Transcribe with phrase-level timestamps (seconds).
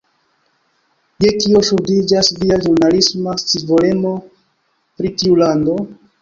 [1.25, 5.79] Je kio ŝuldiĝas via ĵurnalisma scivolemo pri tiu lando?